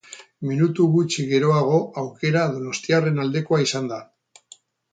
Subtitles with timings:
[0.51, 4.03] Minutu gutxi geroago aukera donostiarren aldekoa izan da.